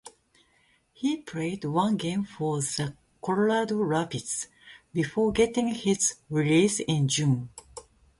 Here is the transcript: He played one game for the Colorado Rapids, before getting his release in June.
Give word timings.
He 0.93 1.17
played 1.17 1.63
one 1.63 1.95
game 1.95 2.23
for 2.25 2.59
the 2.59 2.95
Colorado 3.23 3.75
Rapids, 3.83 4.47
before 4.91 5.31
getting 5.31 5.67
his 5.67 6.15
release 6.27 6.79
in 6.79 7.07
June. 7.07 7.51